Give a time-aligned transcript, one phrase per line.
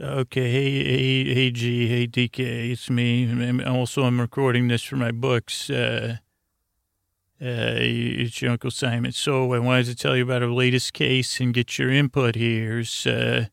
[0.00, 3.62] Okay, hey, hey, hey, Gee, hey, DK, it's me.
[3.62, 5.70] Also, I'm recording this for my books.
[5.70, 6.16] Uh,
[7.40, 9.12] uh, it's your Uncle Simon.
[9.12, 12.82] So I wanted to tell you about our latest case and get your input here.
[13.06, 13.44] Uh,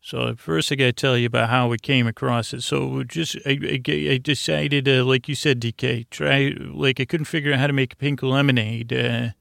[0.00, 2.62] so first I got to tell you about how we came across it.
[2.62, 7.26] So just, I, I, I decided, uh, like you said, DK, try, like I couldn't
[7.26, 9.34] figure out how to make pink lemonade.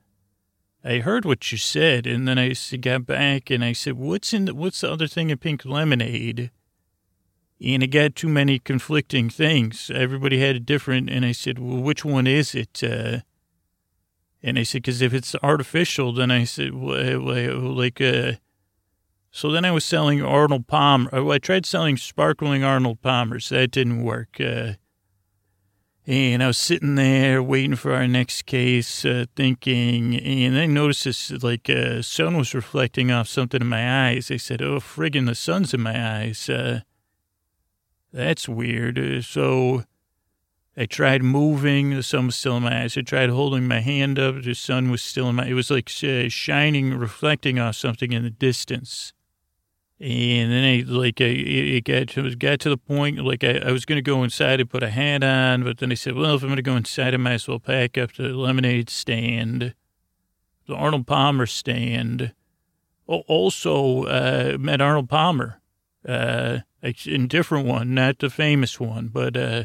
[0.84, 4.46] I heard what you said, and then I got back and I said, "What's in?
[4.46, 6.52] The, what's the other thing in pink lemonade?"
[7.60, 9.90] And it got too many conflicting things.
[9.94, 13.20] Everybody had a different, and I said, "Well, which one is it?" Uh,
[14.44, 18.34] and I said, "Because if it's artificial, then I said, well, like, uh."
[19.32, 21.10] So then I was selling Arnold Palmer.
[21.14, 23.50] oh, I tried selling sparkling Arnold Palmers.
[23.50, 24.40] That didn't work.
[24.40, 24.74] Uh,
[26.08, 31.04] and I was sitting there waiting for our next case, uh, thinking, and I noticed
[31.04, 34.32] this, like, uh, sun was reflecting off something in my eyes.
[34.32, 36.48] I said, oh, friggin', the sun's in my eyes.
[36.48, 36.80] Uh,
[38.14, 38.98] that's weird.
[38.98, 39.84] Uh, so
[40.78, 41.90] I tried moving.
[41.90, 42.98] The sun was still in my eyes.
[42.98, 44.44] I tried holding my hand up.
[44.44, 48.24] The sun was still in my, it was like uh, shining, reflecting off something in
[48.24, 49.12] the distance.
[50.00, 53.58] And then I like I it got to, it got to the point like I,
[53.58, 56.36] I was to go inside and put a hat on, but then I said, well,
[56.36, 59.74] if I'm to go inside, I might as well pack up the lemonade stand,
[60.68, 62.34] the Arnold Palmer stand.
[63.08, 65.62] Also uh, met Arnold Palmer,
[66.08, 69.64] uh, a different one, not the famous one, but uh,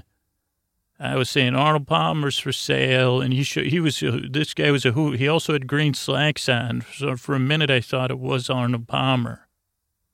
[0.99, 4.87] I was saying Arnold Palmer's for sale, and he he was uh, this guy was
[4.87, 5.13] a who.
[5.13, 8.89] He also had green slacks on, so for a minute I thought it was Arnold
[8.89, 9.49] Palmer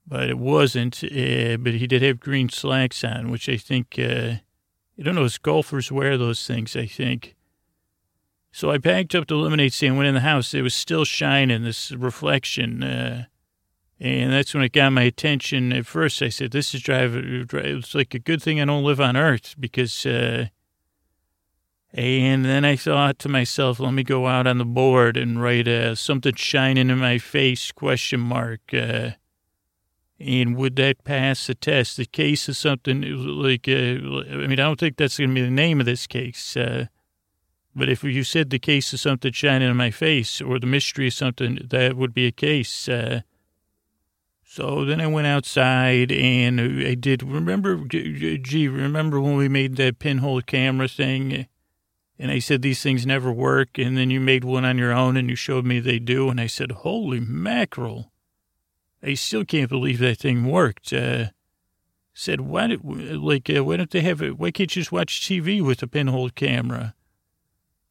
[0.09, 1.05] but it wasn't.
[1.05, 4.37] Uh, but he did have green slacks on, which I think, uh,
[4.98, 7.37] I don't know, as golfers wear those things, I think.
[8.50, 10.55] So I packed up the lemonade stand, went in the house.
[10.55, 12.83] It was still shining, this reflection.
[12.83, 13.25] Uh,
[14.00, 15.73] and that's when it got my attention.
[15.73, 19.00] At first, I said, this is driving, it's like a good thing I don't live
[19.00, 20.47] on Earth because, uh,
[21.93, 25.69] and then I thought to myself, let me go out on the board and write
[25.69, 28.72] uh, something shining in my face, question mark.
[30.21, 31.97] And would that pass the test?
[31.97, 35.43] The case is something like, uh, I mean, I don't think that's going to be
[35.43, 36.56] the name of this case.
[36.56, 36.87] Uh,
[37.75, 41.07] but if you said the case is something shining in my face or the mystery
[41.07, 42.89] is something, that would be a case.
[42.89, 43.21] Uh,
[44.45, 50.01] so then I went outside and I did, remember, gee, remember when we made that
[50.01, 51.47] pinhole camera thing?
[52.19, 53.78] And I said, these things never work.
[53.78, 56.28] And then you made one on your own and you showed me they do.
[56.28, 58.11] And I said, holy mackerel.
[59.03, 60.92] I still can't believe that thing worked.
[60.92, 61.26] Uh,
[62.14, 64.38] said, why did, like, uh, why don't they have it?
[64.38, 66.94] Why can't you just watch TV with a pinhole camera?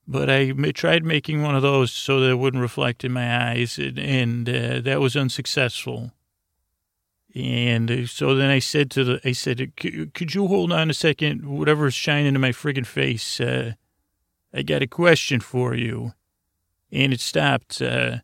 [0.05, 3.77] But I tried making one of those so that it wouldn't reflect in my eyes,
[3.77, 6.11] and, and uh, that was unsuccessful.
[7.35, 10.93] And uh, so then I said to the, I said, could you hold on a
[10.93, 11.45] second?
[11.45, 13.73] Whatever's shining in my friggin' face, uh,
[14.53, 16.13] I got a question for you.
[16.91, 17.81] And it stopped.
[17.81, 18.19] Uh,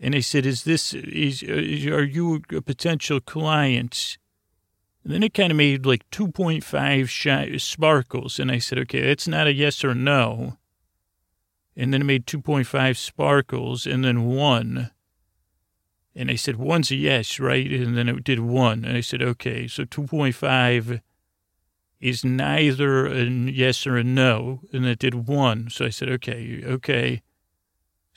[0.00, 4.18] and I said, "Is this is, is are you a potential client?"
[5.04, 9.26] And then it kind of made like 2.5 shi- sparkles, and I said, "Okay, that's
[9.26, 10.58] not a yes or no."
[11.76, 14.90] And then it made 2.5 sparkles, and then one.
[16.14, 19.22] And I said, "One's a yes, right?" And then it did one, and I said,
[19.22, 21.00] "Okay, so 2.5
[22.00, 25.70] is neither a yes or a no," and it did one.
[25.70, 27.22] So I said, "Okay, okay."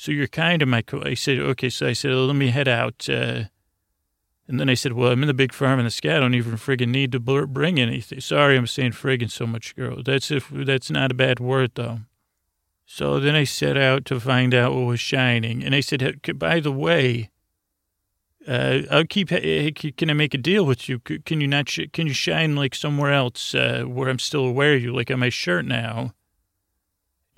[0.02, 1.04] So you're kind of my, co-.
[1.06, 1.70] I said, okay.
[1.70, 3.08] So I said, well, let me head out.
[3.08, 3.44] Uh,
[4.48, 6.18] and then I said, well, I'm in the big farm in the sky.
[6.18, 8.20] I don't even friggin' need to bring anything.
[8.20, 10.02] Sorry, I'm saying friggin' so much, girl.
[10.04, 12.00] That's if that's not a bad word though.
[12.84, 15.64] So then I set out to find out what was shining.
[15.64, 17.30] And I said, "Hey, by the way,
[18.48, 20.98] uh, I'll keep, hey, can I make a deal with you?
[20.98, 24.74] Can you not, sh- can you shine like somewhere else, uh, where I'm still aware
[24.74, 26.16] of you, like on my shirt now?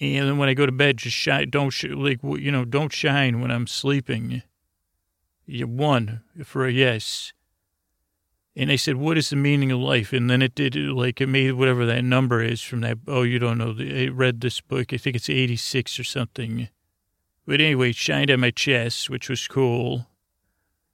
[0.03, 1.49] And then when I go to bed, just shine.
[1.49, 4.43] Don't sh- like you know, don't shine when I'm sleeping.
[5.45, 7.31] You won for a yes.
[8.53, 11.27] And I said, "What is the meaning of life?" And then it did like it
[11.27, 12.97] made whatever that number is from that.
[13.07, 13.75] Oh, you don't know.
[13.79, 14.91] I read this book.
[14.91, 16.67] I think it's eighty six or something.
[17.45, 20.07] But anyway, it shined on my chest, which was cool.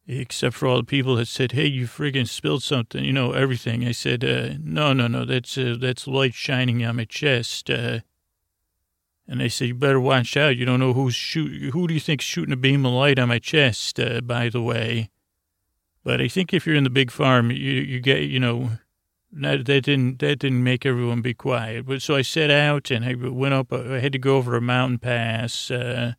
[0.08, 3.88] Except for all the people that said, "Hey, you friggin' spilled something," you know, everything.
[3.88, 5.26] I said, uh, "No, no, no.
[5.26, 8.02] That's uh, that's light shining on my chest." Uh,
[9.30, 10.58] and they said, you better watch out.
[10.58, 11.72] You don't know who's shoot.
[11.72, 14.62] Who do you think's shooting a beam of light on my chest, uh, by the
[14.62, 15.12] way?
[16.04, 18.72] But I think if you're in the big farm, you, you get, you know,
[19.32, 21.86] that, that didn't, that didn't make everyone be quiet.
[21.86, 24.56] But so I set out and I went up, uh, I had to go over
[24.56, 26.14] a mountain pass, uh,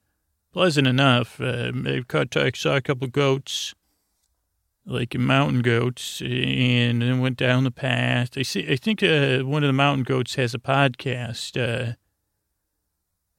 [0.52, 1.40] pleasant enough.
[1.40, 3.74] Uh, I caught, I saw a couple of goats.
[4.86, 8.30] like mountain goats, and then went down the path.
[8.36, 8.70] I see.
[8.70, 11.96] I think uh, one of the mountain goats has a podcast.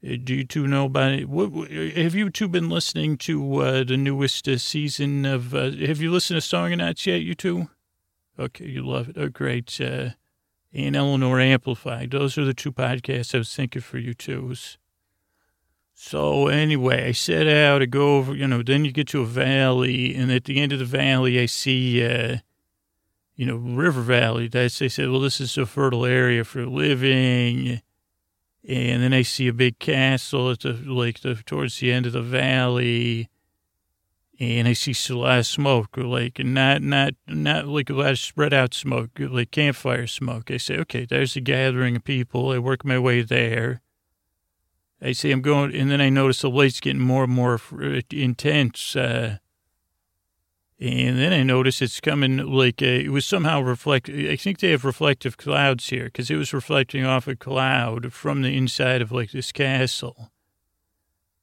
[0.04, 1.30] Uh, do you two know about it?
[1.30, 5.54] What, have you two been listening to uh, the newest uh, season of?
[5.54, 7.22] Uh, have you listened to Song and Nuts yet?
[7.22, 7.70] You two?
[8.40, 9.18] Okay, you love it.
[9.18, 9.80] Oh, great.
[9.80, 10.12] Uh,
[10.74, 12.12] and Eleanor Amplified.
[12.12, 14.78] Those are the two podcasts I was thinking for you twos.
[15.94, 19.26] So anyway, I set out to go over, you know, then you get to a
[19.26, 22.38] valley, and at the end of the valley, I see, uh,
[23.36, 24.48] you know, River Valley.
[24.48, 27.82] That's, they said, well, this is a fertile area for living.
[28.68, 32.14] And then I see a big castle at the, like, the, towards the end of
[32.14, 33.30] the valley.
[34.40, 38.12] And I see a lot of smoke, or like, not, not, not like a lot
[38.12, 40.50] of spread out smoke, like campfire smoke.
[40.50, 42.52] I say, okay, there's a gathering of people.
[42.52, 43.82] I work my way there.
[45.02, 47.60] I see I'm going, and then I notice the light's getting more and more
[48.12, 48.96] intense.
[48.96, 49.38] Uh,
[50.82, 54.10] and then I noticed it's coming like uh, it was somehow reflect.
[54.10, 58.42] I think they have reflective clouds here because it was reflecting off a cloud from
[58.42, 60.32] the inside of like this castle.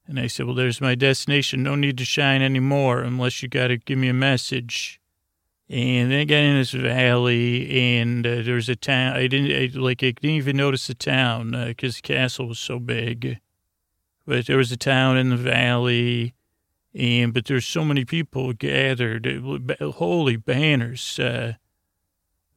[0.05, 1.63] And I said, "Well, there's my destination.
[1.63, 4.99] No need to shine anymore unless you got to give me a message."
[5.69, 9.15] And then I got in this valley, and uh, there's a town.
[9.15, 10.03] I didn't I, like.
[10.03, 13.39] I didn't even notice the town because uh, the castle was so big
[14.29, 16.35] but there was a town in the valley,
[16.93, 19.25] and but there's so many people gathered,
[19.79, 21.19] holy banners.
[21.19, 21.53] Uh,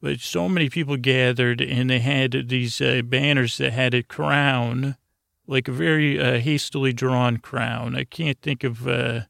[0.01, 4.97] but so many people gathered, and they had these uh, banners that had a crown,
[5.47, 7.95] like a very uh, hastily drawn crown.
[7.95, 8.87] I can't think of.
[8.87, 9.21] Uh,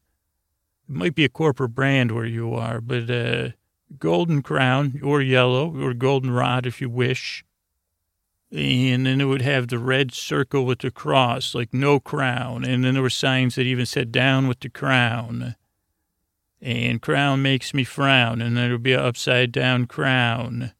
[0.89, 3.49] it might be a corporate brand where you are, but uh,
[3.99, 7.45] golden crown or yellow or golden rod if you wish
[8.53, 12.63] and then it would have the red circle with the cross, like no crown.
[12.63, 15.55] And then there were signs that even said down with the crown.
[16.61, 18.43] And crown makes me frown.
[18.43, 20.71] And then there would be an upside down crown.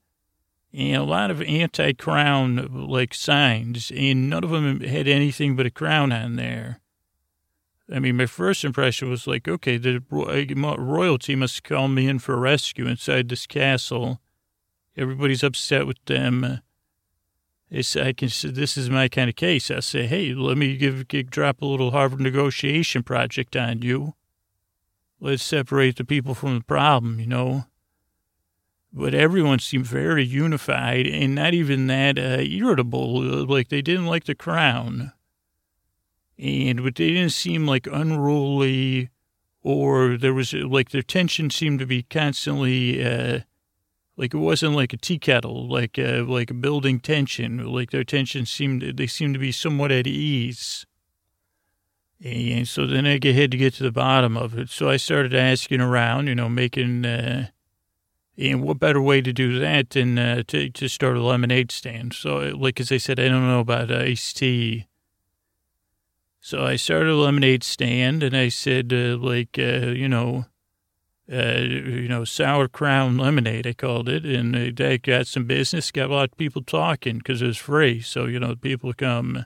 [0.71, 3.91] And a lot of anti crown like signs.
[3.95, 6.79] And none of them had anything but a crown on there.
[7.91, 12.37] I mean, my first impression was like, okay, the royalty must call me in for
[12.37, 14.21] rescue inside this castle.
[14.95, 16.61] Everybody's upset with them
[17.73, 19.71] it's, I can, this is my kind of case.
[19.71, 24.13] I say, hey, let me give, give drop a little Harvard negotiation project on you.
[25.19, 27.65] Let's separate the people from the problem, you know.
[28.93, 33.21] But everyone seemed very unified and not even that uh, irritable.
[33.47, 35.11] Like they didn't like the crown.
[36.37, 39.09] And, but they didn't seem like unruly
[39.63, 43.39] or there was like their tension seemed to be constantly, uh,
[44.15, 47.65] like it wasn't like a tea kettle, like a, like building tension.
[47.65, 50.85] Like their tension seemed, they seemed to be somewhat at ease.
[52.23, 54.69] And so then I had to get to the bottom of it.
[54.69, 57.47] So I started asking around, you know, making, uh,
[58.37, 62.13] and what better way to do that than uh, to, to start a lemonade stand?
[62.13, 64.87] So, like as I said, I don't know about iced tea.
[66.39, 70.45] So I started a lemonade stand and I said, uh, like, uh, you know,
[71.31, 74.25] uh, you know, sour crown lemonade, I called it.
[74.25, 78.01] And they got some business, got a lot of people talking because it was free.
[78.01, 79.45] So, you know, people come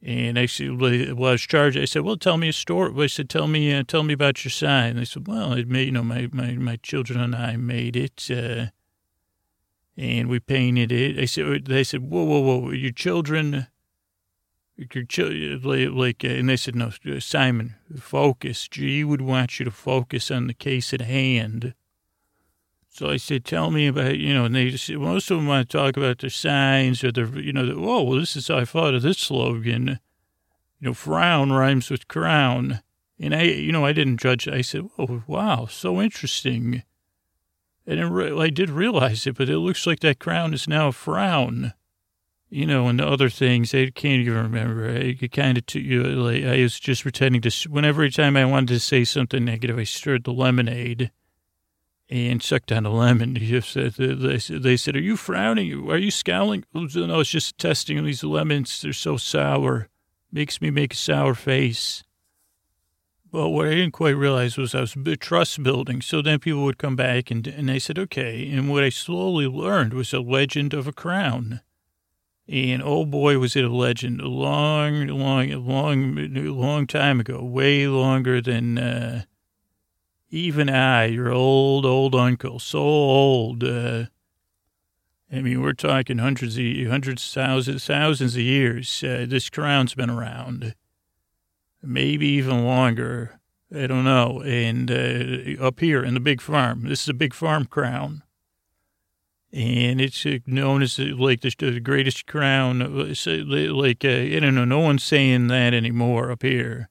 [0.00, 1.78] and actually, well, I was charged.
[1.78, 2.92] I said, well, tell me a story.
[3.02, 4.96] I said, tell me, uh, tell me about your sign.
[4.96, 8.28] They said, well, it made, you know, my, my, my children and I made it.
[8.30, 8.66] Uh,
[9.96, 11.18] and we painted it.
[11.18, 13.66] I said, they said, whoa, whoa, whoa, your children,
[14.76, 15.58] your
[15.90, 18.68] like, uh, and they said, no, uh, Simon, focus.
[18.68, 21.74] Gee would want you to focus on the case at hand.
[22.88, 25.68] So I said, tell me about, you know, and they just, most of them want
[25.68, 28.58] to talk about their signs or their, you know, the, oh, well, this is how
[28.58, 29.98] I thought of this slogan.
[30.78, 32.82] You know, frown rhymes with crown.
[33.18, 34.46] And I, you know, I didn't judge.
[34.46, 36.82] I said, oh, wow, so interesting.
[37.86, 38.00] And
[38.40, 41.74] I did realize it, but it looks like that crown is now a frown
[42.54, 44.88] you know, and the other things I can't even remember.
[44.88, 47.50] I kind of, you like, I was just pretending to.
[47.68, 51.10] Whenever time I wanted to say something negative, I stirred the lemonade
[52.08, 53.34] and sucked on a lemon.
[53.40, 55.90] They said, they said, "Are you frowning?
[55.90, 58.80] Are you scowling?" Oh, no, it's just testing these lemons.
[58.80, 59.88] They're so sour,
[60.30, 62.04] makes me make a sour face.
[63.32, 66.00] But what I didn't quite realize was I was trust building.
[66.00, 69.48] So then people would come back and and I said, "Okay." And what I slowly
[69.48, 71.60] learned was a legend of a crown
[72.48, 74.20] and oh boy, was it a legend!
[74.20, 79.22] A long, long, long, long time ago, way longer than uh,
[80.30, 83.64] even I, your old, old uncle, so old.
[83.64, 84.06] Uh,
[85.32, 89.02] I mean, we're talking hundreds of hundreds, thousands, thousands of years.
[89.02, 90.74] Uh, this crown's been around,
[91.82, 93.40] maybe even longer.
[93.74, 94.42] I don't know.
[94.42, 98.23] And uh, up here in the big farm, this is a big farm crown.
[99.54, 102.82] And it's uh, known as uh, like the, greatest crown.
[102.82, 103.14] uh,
[103.72, 106.90] Like, I don't know, no one's saying that anymore up here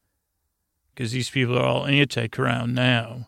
[0.95, 3.27] because these people are all anti crown now.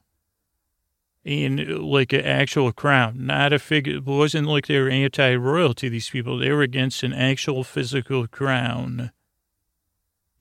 [1.26, 3.98] And like an actual crown, not a figure.
[3.98, 6.38] It wasn't like they were anti royalty, these people.
[6.38, 9.12] They were against an actual physical crown.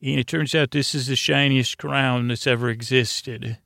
[0.00, 3.58] And it turns out this is the shiniest crown that's ever existed.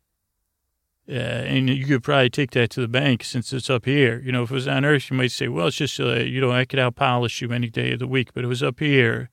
[1.10, 4.20] Uh, and you could probably take that to the bank since it's up here.
[4.20, 6.38] You know, if it was on Earth, you might say, well, it's just, uh, you
[6.38, 9.30] know, I could outpolish you any day of the week, but it was up here.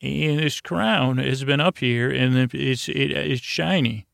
[0.00, 4.06] And this crown has been up here and it's, it, it's shiny.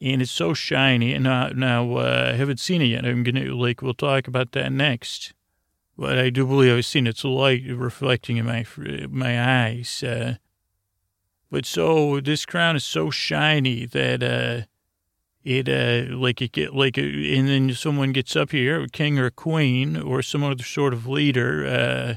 [0.00, 1.12] And it's so shiny.
[1.12, 3.04] And now, now uh, I haven't seen it yet.
[3.04, 5.34] I'm going to, like, we'll talk about that next.
[5.96, 8.64] But I do believe I've seen its light reflecting in my,
[9.08, 10.02] my eyes.
[10.02, 10.36] Uh,
[11.50, 14.66] but so this crown is so shiny that uh,
[15.44, 19.18] it uh, like it get like, uh, and then someone gets up here, a king
[19.18, 22.14] or a queen or some other sort of leader, uh,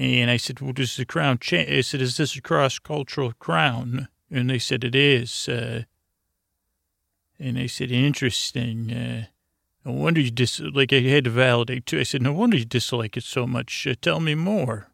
[0.00, 3.32] and I said, "Well, does the crown change?" I said, "Is this a cross cultural
[3.32, 5.84] crown?" And they said, "It is." Uh,
[7.40, 9.26] and they said, "Interesting." Uh,
[9.84, 11.98] no wonder you dis like I had to validate too.
[11.98, 13.84] I said, "No wonder you dislike it so much.
[13.84, 14.92] Uh, tell me more."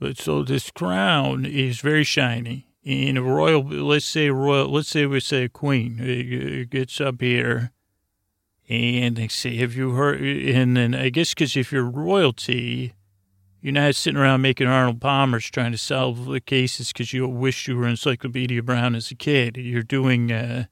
[0.00, 2.66] But so this crown is very shiny.
[2.86, 7.20] And a royal, let's say royal, let's say we say a queen it gets up
[7.20, 7.72] here
[8.68, 10.20] and they say, have you heard?
[10.20, 12.94] And then I guess because if you're royalty,
[13.60, 17.66] you're not sitting around making Arnold Palmer's trying to solve the cases because you wish
[17.66, 19.56] you were Encyclopedia Brown as a kid.
[19.56, 20.66] You're doing, uh,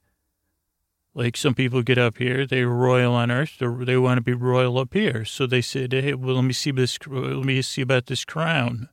[1.14, 4.76] like some people get up here, they're royal on earth, they want to be royal
[4.78, 5.24] up here.
[5.24, 8.90] So they said, hey, well, let me see this, let me see about this crown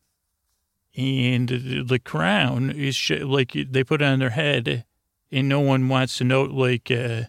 [0.96, 1.50] and
[1.88, 4.86] the crown is sh- like they put it on their head
[5.31, 7.24] and no one wants to know like uh,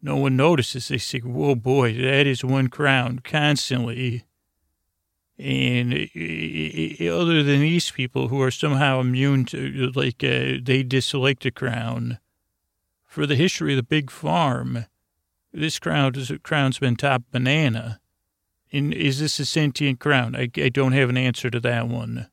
[0.00, 0.88] no one notices.
[0.88, 4.24] They say whoa boy that is one crown constantly.
[5.38, 10.82] And it, it, other than these people who are somehow immune to like uh, they
[10.82, 12.18] dislike the crown.
[13.06, 14.86] For the history of the big farm
[15.52, 18.00] this crown is crown's been top banana.
[18.72, 20.36] And is this a sentient crown?
[20.36, 22.28] I, I don't have an answer to that one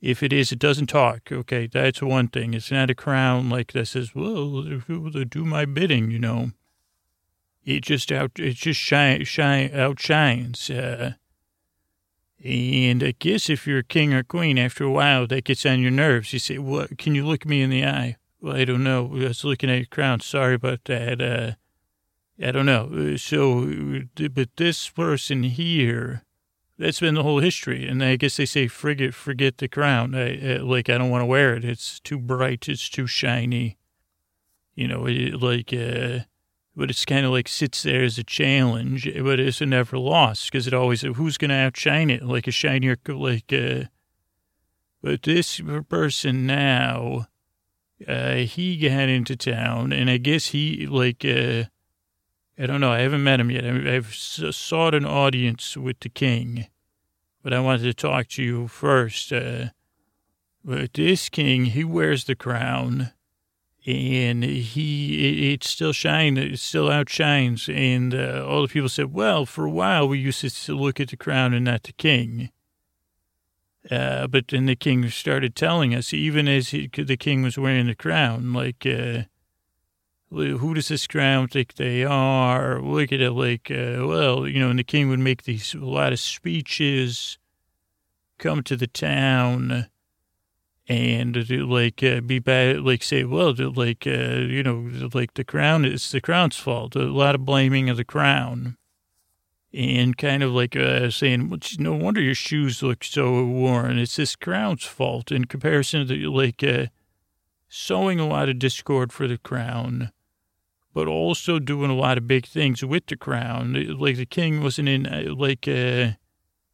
[0.00, 1.30] if it is, it doesn't talk.
[1.30, 2.54] Okay, that's one thing.
[2.54, 6.52] It's not a crown like that says, "Well, do my bidding," you know.
[7.64, 10.70] It just out, it just shine, shine, outshines.
[10.70, 11.12] Uh,
[12.42, 15.80] and I guess if you're a king or queen, after a while, that gets on
[15.80, 16.32] your nerves.
[16.32, 16.96] You say, "What?
[16.96, 19.06] Can you look me in the eye?" Well, I don't know.
[19.12, 20.20] I was looking at your crown.
[20.20, 21.20] Sorry about that.
[21.20, 21.52] Uh,
[22.42, 23.16] I don't know.
[23.16, 26.24] So, but this person here
[26.80, 27.86] that's been the whole history.
[27.86, 30.14] And I guess they say, forget, forget the crown.
[30.14, 31.64] I, I, like, I don't want to wear it.
[31.64, 32.68] It's too bright.
[32.68, 33.78] It's too shiny.
[34.74, 36.20] You know, it, like, uh,
[36.74, 40.66] but it's kind of like sits there as a challenge, but it's never lost because
[40.66, 42.22] it always, who's going to outshine it?
[42.22, 43.84] Like a shinier, like, uh,
[45.02, 47.26] but this person now,
[48.08, 51.64] uh, he got into town and I guess he, like, uh,
[52.60, 52.92] I don't know.
[52.92, 53.64] I haven't met him yet.
[53.64, 56.66] I've sought an audience with the king,
[57.42, 59.32] but I wanted to talk to you first.
[59.32, 59.68] Uh,
[60.62, 63.12] but this king, he wears the crown,
[63.86, 66.38] and he it, it still shines.
[66.38, 67.66] It still outshines.
[67.72, 71.08] And uh, all the people said, "Well, for a while we used to look at
[71.08, 72.50] the crown and not the king."
[73.90, 77.86] Uh, but then the king started telling us, even as he, the king was wearing
[77.86, 78.84] the crown, like.
[78.84, 79.22] Uh,
[80.30, 82.80] who does this crown think they are?
[82.80, 85.78] Look at it like, uh, well, you know, and the king would make these a
[85.78, 87.38] lot of speeches,
[88.38, 89.88] come to the town,
[90.88, 95.84] and like uh, be bad, like say, well, like uh, you know, like the crown
[95.84, 96.94] is the crown's fault.
[96.94, 98.76] A lot of blaming of the crown,
[99.74, 103.98] and kind of like uh, saying, well, no wonder your shoes look so worn.
[103.98, 106.86] It's this crown's fault in comparison to like uh,
[107.68, 110.12] sowing a lot of discord for the crown
[110.92, 113.96] but also doing a lot of big things with the crown.
[113.98, 116.16] Like the king wasn't in, uh, like, uh,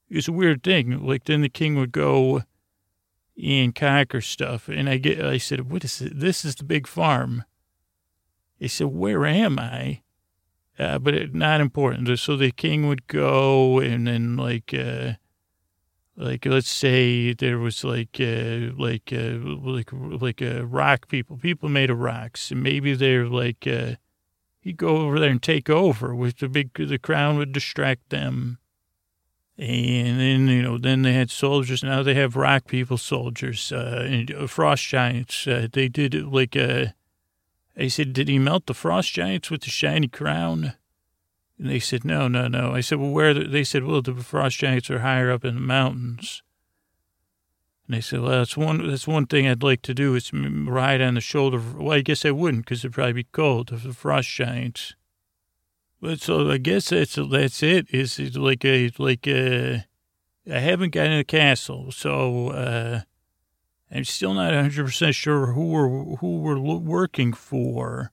[0.08, 1.06] it was a weird thing.
[1.06, 2.42] Like then the king would go
[3.42, 4.68] and conquer stuff.
[4.68, 6.18] And I get, I said, what is it?
[6.18, 7.44] This is the big farm.
[8.58, 10.00] He said, where am I?
[10.78, 12.18] Uh, but it, not important.
[12.18, 15.14] So the king would go and then like, uh,
[16.16, 21.68] like let's say there was like uh, like uh, like like uh, rock people people
[21.68, 23.96] made of rocks and maybe they're like uh,
[24.66, 28.58] he'd go over there and take over with the big, the crown would distract them.
[29.56, 31.84] And then, you know, then they had soldiers.
[31.84, 35.46] Now they have rock people soldiers, uh, and uh, frost giants.
[35.46, 36.86] Uh, they did it like, uh,
[37.78, 40.72] I said, did he melt the frost giants with the shiny crown?
[41.58, 42.74] And they said, no, no, no.
[42.74, 43.32] I said, well, where?
[43.32, 46.42] The, they said, well, the frost giants are higher up in the mountains.
[47.86, 51.00] And they said, well, that's one, that's one thing I'd like to do is ride
[51.00, 51.60] on the shoulder.
[51.60, 54.94] Well, I guess I wouldn't because it'd probably be cold of the frost giants.
[56.00, 57.86] But so I guess that's, that's it.
[57.90, 59.86] Is it like a, like a,
[60.50, 61.92] I haven't gotten a castle.
[61.92, 63.00] So, uh,
[63.90, 68.10] I'm still not 100% sure who we're, who we're working for.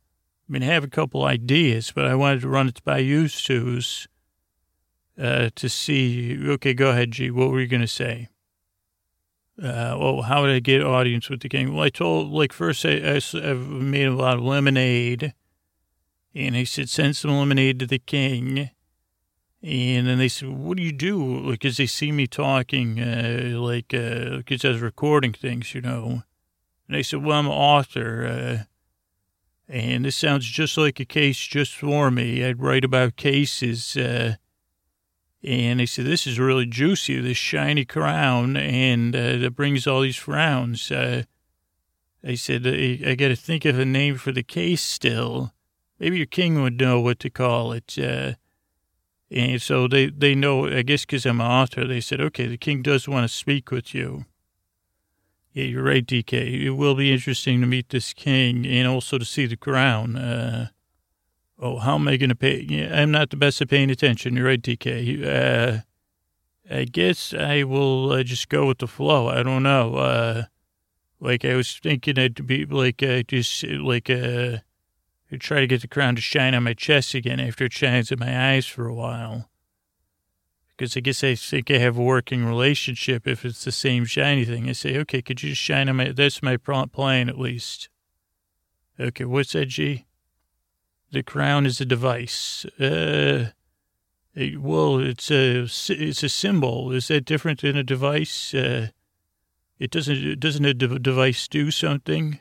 [0.48, 3.28] I mean, I have a couple ideas, but I wanted to run it by you,
[3.28, 4.08] Suze,
[5.20, 6.38] uh, to see.
[6.48, 7.32] Okay, go ahead, Gee.
[7.32, 8.28] What were you going to say?
[9.62, 11.74] Uh, well, how did I get audience with the king?
[11.74, 15.34] Well, I told, like, first I, I, have made a lot of lemonade,
[16.34, 18.72] and I said, send some lemonade to the king.
[19.62, 21.52] And then they said, what do you do?
[21.52, 26.24] Because they see me talking, uh, like, because uh, I was recording things, you know.
[26.88, 28.26] And they said, well, I'm an author.
[28.26, 28.64] Uh,
[29.70, 32.44] and this sounds just like a case just for me.
[32.44, 33.96] I'd write about cases.
[35.44, 40.16] And they said, this is really juicy, this shiny crown, and uh, brings all these
[40.16, 40.90] frowns.
[40.90, 41.24] Uh,
[42.24, 45.52] I said, I, I got to think of a name for the case still.
[46.00, 47.98] Maybe your king would know what to call it.
[48.00, 48.34] Uh,
[49.30, 52.58] and so they, they know, I guess because I'm an author, they said, okay, the
[52.58, 54.26] king does want to speak with you.
[55.52, 56.64] Yeah, you're right, DK.
[56.64, 60.16] It will be interesting to meet this king and also to see the crown.
[60.16, 60.70] Uh,
[61.64, 62.90] oh, how am I going to pay?
[62.92, 64.36] I'm not the best at paying attention.
[64.36, 65.26] You're right, DK.
[65.26, 65.80] Uh,
[66.70, 69.30] I guess I will uh, just go with the flow.
[69.30, 69.96] I don't know.
[69.96, 70.44] Uh,
[71.20, 74.58] like I was thinking it'd be like uh, just like uh,
[75.40, 78.20] try to get the crown to shine on my chest again after it shines in
[78.20, 79.50] my eyes for a while
[80.76, 84.44] because I guess I think I have a working relationship if it's the same shiny
[84.44, 84.68] thing.
[84.68, 87.90] I say, okay, could you just shine on my, that's my plan at least.
[89.00, 90.06] Okay, what's that, Gee?
[91.14, 92.66] The crown is a device.
[92.80, 93.52] Uh,
[94.34, 96.92] it, well, it's a, it's a symbol.
[96.92, 98.52] Is that different than a device?
[98.52, 98.88] Uh,
[99.78, 102.40] it doesn't, doesn't a device do something?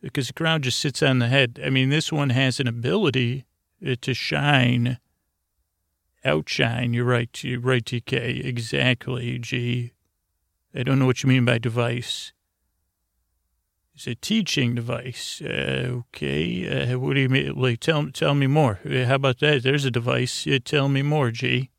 [0.00, 1.60] Because the crown just sits on the head.
[1.64, 3.46] I mean, this one has an ability
[3.84, 4.98] uh, to shine
[6.24, 6.94] Outshine.
[6.94, 7.42] You're right.
[7.42, 8.44] You're right, DK.
[8.44, 9.92] Exactly, Gee.
[10.72, 12.32] I don't know what you mean by device.
[13.94, 15.40] It's a teaching device.
[15.40, 16.92] Uh, okay.
[16.92, 17.54] Uh, what do you mean?
[17.54, 18.80] Like, tell, tell me more.
[18.84, 19.62] Uh, how about that?
[19.62, 20.46] There's a device.
[20.46, 21.70] Uh, tell me more, Gee.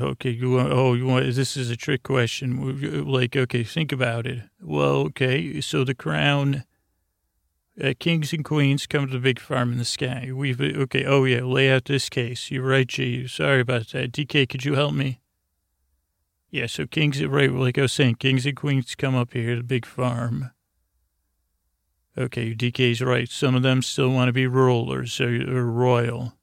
[0.00, 0.30] Okay.
[0.30, 3.04] You want, oh, you want, this is a trick question.
[3.10, 4.44] Like, okay, think about it.
[4.60, 5.60] Well, okay.
[5.60, 6.64] So the crown
[7.82, 10.30] uh, kings and queens come to the big farm in the sky.
[10.32, 12.50] We've, okay, oh yeah, lay out this case.
[12.50, 13.26] You're right, Gee.
[13.26, 14.12] Sorry about that.
[14.12, 15.20] DK, could you help me?
[16.48, 19.56] Yeah, so kings, right, like I was saying, kings and queens come up here to
[19.56, 20.50] the big farm.
[22.16, 23.28] Okay, DK's right.
[23.28, 26.34] Some of them still want to be rulers or, or royal.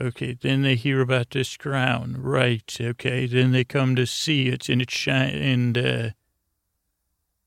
[0.00, 2.16] Okay, then they hear about this crown.
[2.18, 6.10] Right, okay, then they come to see it and it shine, and, uh,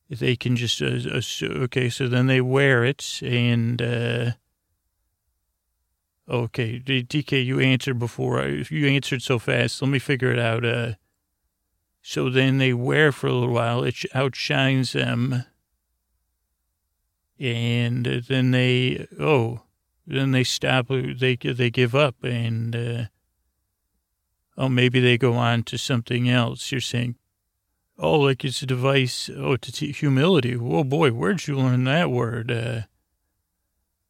[0.10, 4.32] they can just uh, uh, okay so then they wear it and uh,
[6.30, 10.94] okay dk you answered before you answered so fast let me figure it out uh,
[12.02, 15.44] so then they wear for a little while it outshines them
[17.40, 19.62] and then they oh
[20.08, 23.04] then they stop they they give up and uh,
[24.58, 27.16] oh maybe they go on to something else you're saying
[27.98, 29.30] Oh, like it's a device.
[29.36, 30.56] Oh, to teach humility.
[30.56, 32.52] Oh boy, where'd you learn that word?
[32.52, 32.82] Uh,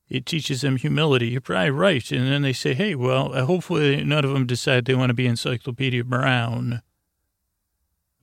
[0.09, 1.27] it teaches them humility.
[1.27, 2.11] You're probably right.
[2.11, 5.15] And then they say, hey, well, uh, hopefully none of them decide they want to
[5.15, 6.81] be Encyclopedia Brown.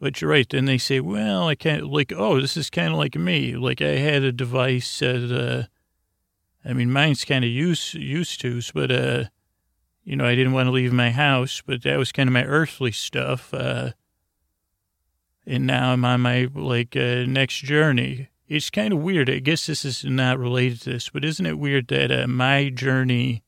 [0.03, 0.49] But you're right.
[0.51, 3.55] Then they say, well, I can't, like, oh, this is kind of like me.
[3.55, 8.61] Like I had a device that, uh, I mean, mine's kind of used, used to,
[8.75, 9.25] but, uh,
[10.03, 12.45] you know, I didn't want to leave my house, but that was kind of my
[12.45, 13.55] earthly stuff.
[13.55, 13.93] Uh,
[15.47, 18.29] and now I'm on my like uh, next journey.
[18.49, 19.31] It's kind of weird.
[19.31, 22.71] I guess this is not related to this, but isn't it weird that uh, my
[22.71, 23.45] journey,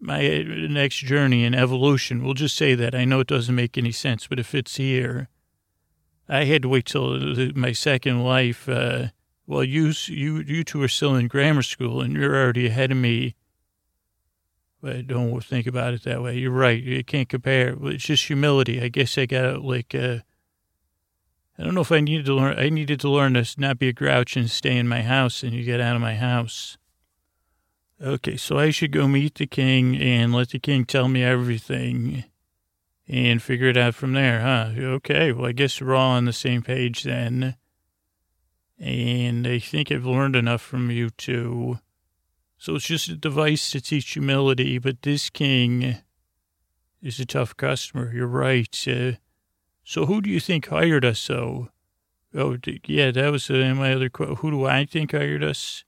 [0.00, 2.96] my uh, next journey in evolution, we'll just say that.
[2.96, 5.28] I know it doesn't make any sense, but if it's here,
[6.28, 7.18] I had to wait till
[7.54, 8.68] my second life.
[8.68, 9.08] Uh,
[9.46, 12.98] well, you, you, you two are still in grammar school and you're already ahead of
[12.98, 13.36] me.
[14.82, 16.36] But don't think about it that way.
[16.36, 16.82] You're right.
[16.82, 17.76] You can't compare.
[17.82, 18.82] It's just humility.
[18.82, 20.18] I guess I got like, uh,
[21.58, 22.58] I don't know if I needed to learn.
[22.58, 25.52] I needed to learn to not be a grouch and stay in my house and
[25.52, 26.76] you get out of my house.
[28.02, 32.24] Okay, so I should go meet the king and let the king tell me everything.
[33.08, 34.72] And figure it out from there, huh?
[34.76, 37.56] Okay, well, I guess we're all on the same page then.
[38.78, 41.78] And I think I've learned enough from you two.
[42.58, 45.96] So it's just a device to teach humility, but this king
[47.00, 48.12] is a tough customer.
[48.12, 48.84] You're right.
[48.88, 49.12] Uh,
[49.84, 51.68] so who do you think hired us, so?
[52.34, 54.38] Oh, yeah, that was uh, my other quote.
[54.38, 55.84] Who do I think hired us?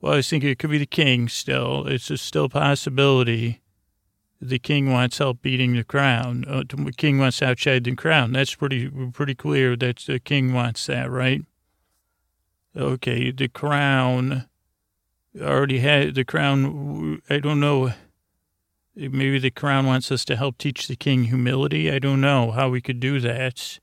[0.00, 1.86] Well, I was thinking it could be the king still.
[1.86, 3.62] It's a still possibility
[4.40, 6.44] the king wants help beating the crown.
[6.46, 8.32] Uh, the king wants outside the crown.
[8.32, 11.42] That's pretty pretty clear that the king wants that, right?
[12.76, 14.46] Okay, the crown
[15.40, 17.22] already had the crown.
[17.30, 17.92] I don't know.
[18.94, 21.90] Maybe the crown wants us to help teach the king humility.
[21.90, 23.78] I don't know how we could do that.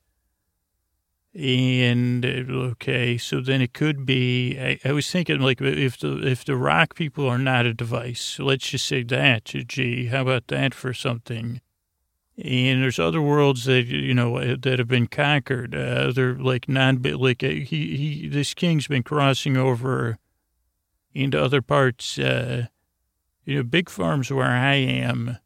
[1.36, 4.56] And okay, so then it could be.
[4.56, 8.38] I, I, was thinking like if the if the rock people are not a device,
[8.38, 9.46] let's just say that.
[9.46, 11.60] Gee, how about that for something?
[12.36, 15.74] And there's other worlds that you know that have been conquered.
[15.74, 20.18] Uh, they're like non like uh, he he this king's been crossing over
[21.14, 22.16] into other parts.
[22.16, 22.66] Uh,
[23.44, 25.38] you know, big farms where I am.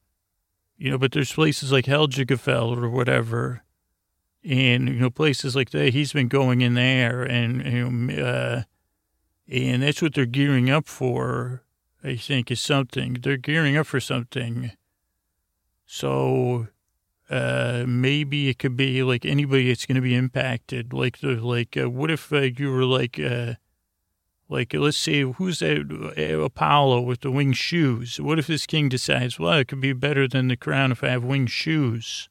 [0.76, 3.62] You know, but there's places like Helgafell or whatever
[4.48, 5.92] and you know places like that.
[5.92, 8.62] He's been going in there, and you know, uh,
[9.48, 11.62] and that's what they're gearing up for.
[12.02, 14.72] I think is something they're gearing up for something.
[15.84, 16.68] So
[17.28, 20.92] uh, maybe it could be like anybody that's going to be impacted.
[20.92, 23.54] Like the like, uh, what if uh, you were like, uh,
[24.48, 28.20] like let's say who's that uh, Apollo with the winged shoes?
[28.20, 31.08] What if this king decides, well, it could be better than the crown if I
[31.08, 32.28] have winged shoes?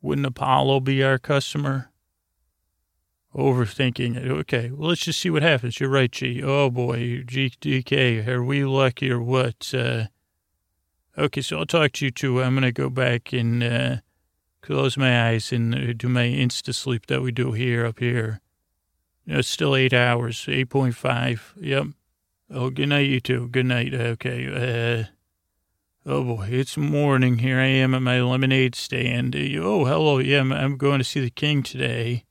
[0.00, 1.90] Wouldn't Apollo be our customer?
[3.34, 4.30] Overthinking it.
[4.30, 5.78] Okay, well, let's just see what happens.
[5.78, 6.42] You're right, Gee.
[6.42, 9.72] Oh, boy, GDK, are we lucky or what?
[9.74, 10.06] Uh,
[11.16, 12.42] okay, so I'll talk to you too.
[12.42, 13.96] I'm going to go back and uh,
[14.62, 18.40] close my eyes and uh, do my insta sleep that we do here up here.
[19.26, 21.40] You know, it's still eight hours, 8.5.
[21.60, 21.86] Yep.
[22.50, 23.48] Oh, good night, you too.
[23.48, 23.92] Good night.
[23.92, 24.46] Okay.
[24.46, 25.12] Uh,
[26.10, 27.36] Oh boy, it's morning.
[27.36, 29.36] Here I am at my lemonade stand.
[29.36, 30.20] Oh, hello.
[30.20, 32.24] Yeah, I'm, going to see the king today.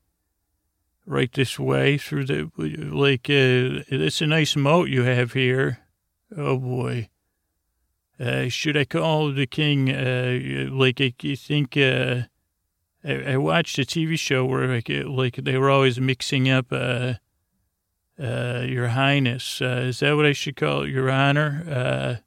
[1.06, 3.30] Right this way through the like.
[3.30, 5.78] Uh, it's a nice moat you have here.
[6.36, 7.10] Oh boy.
[8.20, 9.92] Uh, should I call the king?
[9.92, 11.78] Uh, like I, think.
[11.78, 12.22] Uh,
[13.06, 16.72] I, I, watched a TV show where like, like they were always mixing up.
[16.72, 17.14] Uh,
[18.20, 19.62] uh, Your Highness.
[19.62, 20.90] Uh, is that what I should call it?
[20.90, 22.24] Your Honor?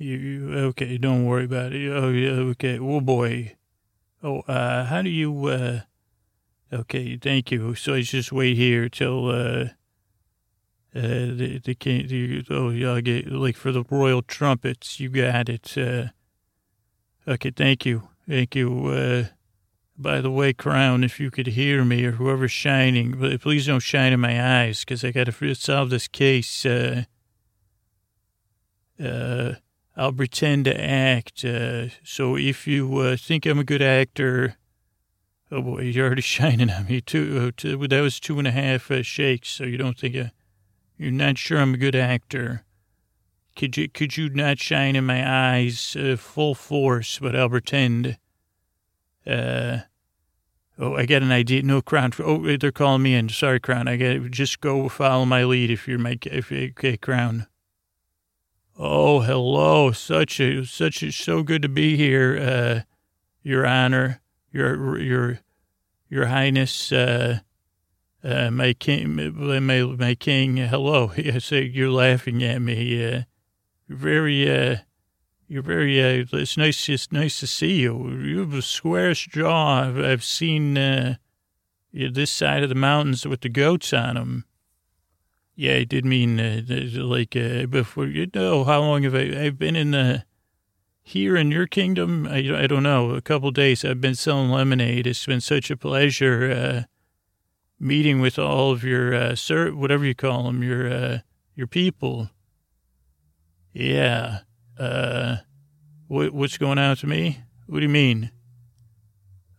[0.00, 1.90] You, okay, don't worry about it.
[1.90, 2.78] Oh, yeah, okay.
[2.78, 3.56] Oh, boy.
[4.22, 5.80] Oh, uh, how do you, uh,
[6.72, 7.74] okay, thank you.
[7.74, 9.64] So I just wait here till, uh,
[10.94, 11.02] uh,
[11.34, 15.76] the, the king, the, oh, yeah, get, like for the royal trumpets, you got it.
[15.76, 16.06] Uh,
[17.26, 18.08] okay, thank you.
[18.28, 18.86] Thank you.
[18.86, 19.24] Uh,
[19.96, 24.12] by the way, Crown, if you could hear me or whoever's shining, please don't shine
[24.12, 26.64] in my eyes because I got to solve this case.
[26.64, 27.04] Uh,
[29.02, 29.54] uh,
[29.98, 31.44] I'll pretend to act.
[31.44, 34.54] Uh, so if you uh, think I'm a good actor,
[35.50, 37.00] oh boy, you're already shining on me.
[37.00, 39.48] Two, uh, two that was two and a half uh, shakes.
[39.48, 40.28] So you don't think uh,
[40.96, 42.64] you're not sure I'm a good actor.
[43.56, 47.18] Could you could you not shine in my eyes uh, full force?
[47.18, 48.18] But I'll pretend.
[49.26, 49.78] Uh,
[50.78, 51.64] oh, I got an idea.
[51.64, 52.12] No, Crown.
[52.20, 53.30] Oh, they're calling me in.
[53.30, 53.88] Sorry, Crown.
[53.88, 57.48] I got just go follow my lead if you're my if okay, Crown.
[58.80, 59.90] Oh, hello.
[59.90, 62.80] Such a, such a, so good to be here, uh,
[63.42, 64.20] Your Honor,
[64.52, 65.40] Your, Your,
[66.08, 67.40] Your Highness, uh,
[68.22, 70.58] uh, my king, my, my king.
[70.58, 71.10] Hello.
[71.18, 73.04] I say you're laughing at me.
[73.04, 73.22] Uh,
[73.88, 74.76] you're very, uh,
[75.48, 78.10] you're very, uh, it's nice, it's nice to see you.
[78.12, 81.16] You have the squarest jaw I've, I've seen, uh,
[81.92, 84.44] this side of the mountains with the goats on them.
[85.60, 86.62] Yeah, I did mean uh,
[87.02, 88.06] like uh, before.
[88.06, 89.46] You know, how long have I?
[89.46, 90.24] I've been in the
[91.02, 92.28] here in your kingdom.
[92.28, 93.10] I, I don't know.
[93.10, 93.84] A couple days.
[93.84, 95.04] I've been selling lemonade.
[95.04, 96.82] It's been such a pleasure uh,
[97.80, 101.18] meeting with all of your uh, sir, whatever you call them, your uh,
[101.56, 102.30] your people.
[103.72, 104.42] Yeah.
[104.78, 105.38] Uh,
[106.06, 107.40] what what's going on to me?
[107.66, 108.30] What do you mean?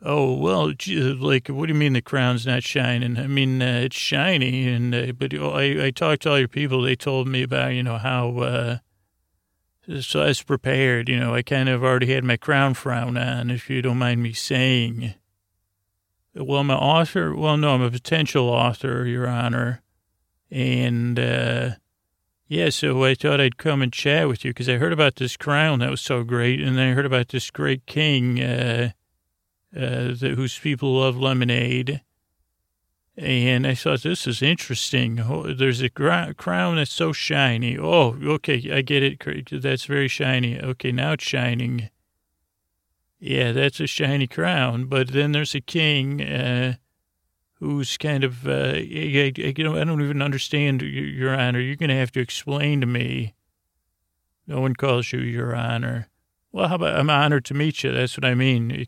[0.02, 3.18] Oh well, like what do you mean the crown's not shining?
[3.18, 6.82] I mean uh, it's shiny, and uh, but I I talked to all your people.
[6.82, 8.38] They told me about you know how.
[8.40, 8.78] Uh,
[10.02, 11.10] so I was prepared.
[11.10, 14.24] You know, I kind of already had my crown frown on, if you don't mind
[14.24, 15.16] me saying.
[16.36, 17.36] Well, I'm an author.
[17.36, 19.82] Well, no, I'm a potential author, Your Honor,
[20.52, 21.72] and uh,
[22.48, 25.36] Yeah, so I thought I'd come and chat with you because I heard about this
[25.38, 28.92] crown that was so great, and then I heard about this great king uh,
[29.76, 32.02] uh, that, whose people love lemonade.
[33.18, 35.16] And I thought this is interesting.
[35.58, 37.78] There's a crown that's so shiny.
[37.78, 39.62] Oh, okay, I get it.
[39.62, 40.60] That's very shiny.
[40.60, 41.90] Okay, now it's shining.
[43.20, 44.86] Yeah, that's a shiny crown.
[44.86, 46.22] But then there's a king.
[46.22, 46.76] Uh,
[47.60, 51.60] who's kind of, uh, I, I, I don't even understand, Your Honor.
[51.60, 53.34] You're going to have to explain to me.
[54.48, 56.08] No one calls you Your Honor.
[56.52, 57.92] Well, how about I'm honored to meet you?
[57.92, 58.88] That's what I mean.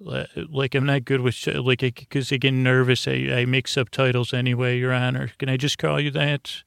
[0.00, 3.08] Like I'm not good with like because I get nervous.
[3.08, 5.32] I, I make subtitles anyway, Your Honor.
[5.38, 6.62] Can I just call you that?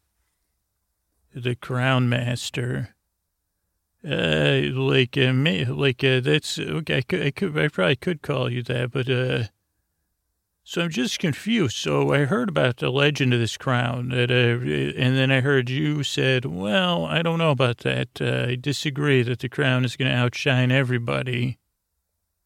[1.33, 2.95] The Crown Master.
[4.03, 6.97] Uh, like uh, me, like uh, that's okay.
[6.97, 9.43] I could, I could, I probably could call you that, but uh,
[10.71, 11.75] so I'm just confused.
[11.75, 14.63] So I heard about the legend of this crown, that, uh,
[14.97, 18.07] and then I heard you said, "Well, I don't know about that.
[18.21, 21.57] Uh, I disagree that the crown is going to outshine everybody."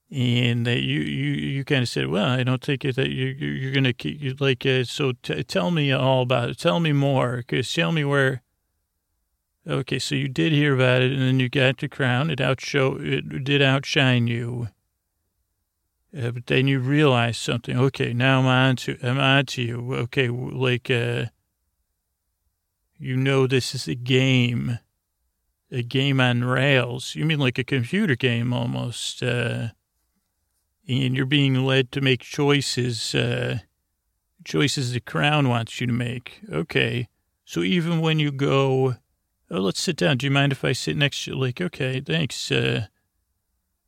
[0.09, 3.71] And that you, you, you kind of said, "Well, I don't think that you, you're
[3.71, 6.57] going to keep like." Uh, so t- tell me all about it.
[6.57, 7.43] Tell me more.
[7.47, 8.41] Cause tell me where.
[9.67, 12.31] Okay, so you did hear about it, and then you got the crown.
[12.31, 12.99] It outshow.
[12.99, 14.69] It did outshine you
[16.17, 17.77] uh, but then you realize something.
[17.77, 19.93] Okay, now I'm on to, I'm on to you.
[19.93, 21.25] Okay, like, uh,
[22.97, 24.79] you know this is a game,
[25.71, 27.15] a game on rails.
[27.15, 29.21] You mean like a computer game almost.
[29.21, 29.69] Uh,
[30.87, 33.59] and you're being led to make choices, uh,
[34.43, 36.41] choices the crown wants you to make.
[36.51, 37.09] Okay.
[37.43, 38.95] So even when you go,
[39.51, 40.17] oh, let's sit down.
[40.17, 41.37] Do you mind if I sit next to you?
[41.37, 42.51] Like, okay, thanks.
[42.51, 42.87] Uh,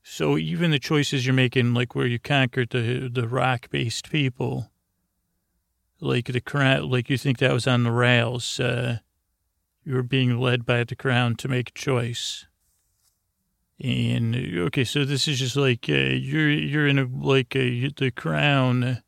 [0.09, 4.71] so even the choices you're making, like where you conquered the the rock based people,
[5.99, 8.99] like the crown, like you think that was on the rails, uh,
[9.83, 12.47] you were being led by the crown to make a choice.
[13.83, 18.09] And okay, so this is just like uh, you're you're in a like a, the
[18.09, 19.03] crown.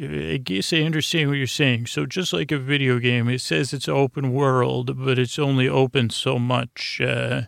[0.00, 1.86] I guess I understand what you're saying.
[1.88, 6.08] So just like a video game, it says it's open world, but it's only open
[6.08, 7.02] so much.
[7.02, 7.42] Uh,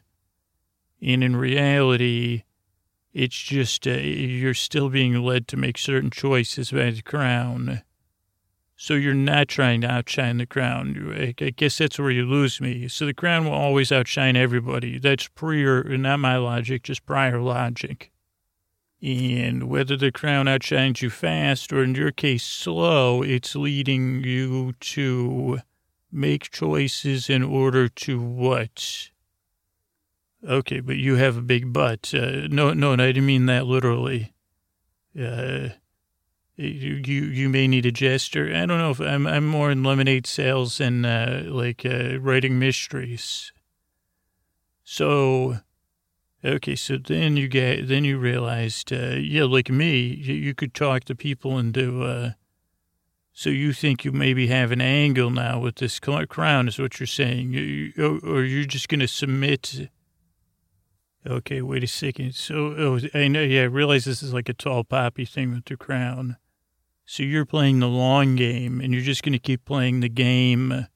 [1.05, 2.45] and in reality,
[3.13, 7.83] it's just uh, you're still being led to make certain choices by the crown.
[8.77, 11.35] So you're not trying to outshine the crown.
[11.39, 12.89] I guess that's where you lose me.
[12.89, 14.99] So the crown will always outshine everybody.
[14.99, 18.11] That's prior, not my logic, just prior logic.
[19.01, 24.73] And whether the crown outshines you fast or in your case slow, it's leading you
[24.73, 25.59] to
[26.11, 29.11] make choices in order to what?
[30.47, 32.13] Okay, but you have a big butt.
[32.15, 34.35] Uh, no, no, I didn't mean that literally.
[35.19, 35.71] Uh,
[36.57, 38.47] you, you, you may need a jester.
[38.55, 42.59] I don't know if I'm, I'm more in lemonade sales and, uh, like, uh, writing
[42.59, 43.53] mysteries.
[44.85, 45.61] So,
[46.45, 50.75] okay, so then you get, then you realized, uh, yeah, like me, you, you could
[50.75, 52.31] talk to people and do, uh,
[53.33, 57.07] so you think you maybe have an angle now with this crown is what you're
[57.07, 59.89] saying, you, or you're just going to submit
[61.27, 62.35] Okay, wait a second.
[62.35, 65.65] So, oh, I know, yeah, I realize this is like a tall poppy thing with
[65.65, 66.37] the crown.
[67.07, 70.87] So you're playing the long game and you're just going to keep playing the game.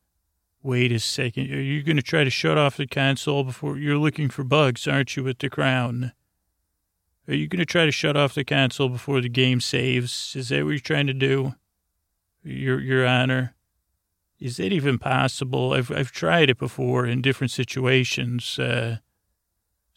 [0.63, 1.51] Wait a second.
[1.53, 4.87] Are you going to try to shut off the console before you're looking for bugs,
[4.87, 6.13] aren't you, with the crown?
[7.27, 10.35] Are you going to try to shut off the console before the game saves?
[10.37, 11.55] Is that what you're trying to do?
[12.43, 13.55] Your, your honor?
[14.39, 15.73] Is that even possible?
[15.73, 18.59] I've, I've tried it before in different situations.
[18.59, 18.99] Uh,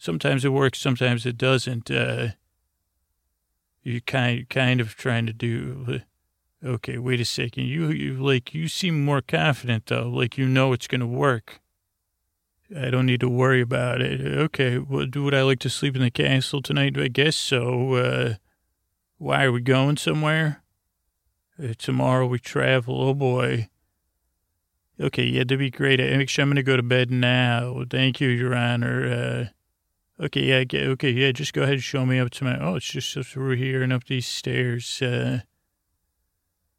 [0.02, 1.90] sometimes it works, sometimes it doesn't.
[1.90, 2.28] Uh,
[3.82, 6.00] you kind kind of trying to do.
[6.64, 7.64] Okay, wait a second.
[7.64, 11.60] You you like you seem more confident though, like you know it's gonna work.
[12.76, 14.20] I don't need to worry about it.
[14.20, 16.98] Okay, well, do would I like to sleep in the castle tonight?
[16.98, 17.94] I guess so.
[17.94, 18.34] Uh,
[19.18, 20.62] why are we going somewhere?
[21.62, 23.00] Uh, tomorrow we travel.
[23.02, 23.68] Oh boy.
[25.00, 26.00] Okay, yeah, that'd be great.
[26.00, 27.84] Actually, I'm gonna go to bed now.
[27.88, 29.48] Thank you, Your Honor.
[29.50, 29.52] Uh,
[30.22, 32.86] Okay, yeah, okay, yeah, just go ahead and show me up to my, oh, it's
[32.86, 35.02] just through here and up these stairs.
[35.02, 35.40] Uh,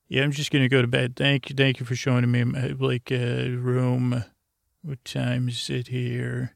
[0.07, 1.17] yeah, I'm just to go to bed.
[1.17, 4.23] Thank you, thank you for showing me my, like, uh, room.
[4.81, 6.55] What time is it here?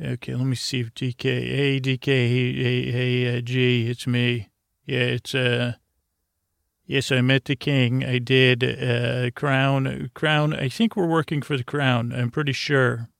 [0.00, 4.48] Okay, let me see if DK, hey, DK, hey, hey, uh, Gee, it's me.
[4.86, 5.74] Yeah, it's, uh,
[6.86, 8.06] yes, I met the king.
[8.06, 12.14] I did, uh, crown, crown, I think we're working for the crown.
[12.14, 13.10] I'm pretty sure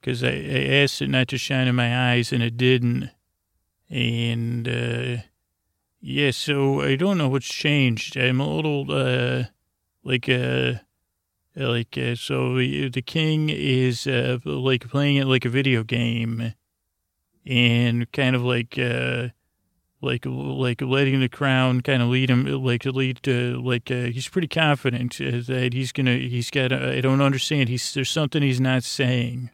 [0.00, 3.10] because I, I, asked it not to shine in my eyes and it didn't.
[3.90, 5.22] And, uh,
[6.00, 8.16] yeah, so I don't know what's changed.
[8.16, 9.44] I'm a little, uh,
[10.04, 10.74] like, uh,
[11.56, 16.54] Like, uh, so the, king is uh, like playing it like a video game
[17.44, 19.28] and kind of like, uh,
[20.00, 24.28] like, like letting the crown kind of lead him, like lead to, like, uh, he's
[24.28, 27.68] pretty confident uh, that he's gonna, he's got, uh, I don't understand.
[27.68, 29.50] He's, there's something he's not saying.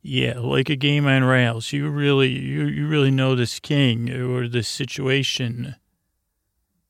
[0.00, 1.72] Yeah, like a game on rails.
[1.72, 5.76] You really, you, you really know this king or this situation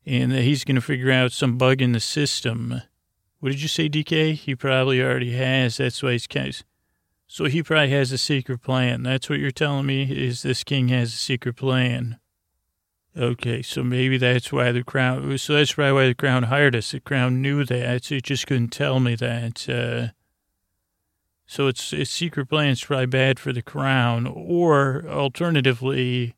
[0.07, 2.83] and that he's going to figure out some bug in the system.
[3.41, 4.35] What did you say, DK?
[4.35, 5.77] He probably already has.
[5.77, 6.55] That's why he's kind
[7.31, 9.03] so he probably has a secret plan.
[9.03, 12.19] That's what you're telling me is this king has a secret plan.
[13.15, 15.37] Okay, so maybe that's why the crown.
[15.37, 16.93] So that's probably why the crown hired us.
[16.93, 18.11] The crown knew that.
[18.11, 19.69] It just couldn't tell me that.
[19.69, 20.15] Uh,
[21.51, 22.69] so it's a secret plan.
[22.69, 26.35] It's probably bad for the crown, or alternatively,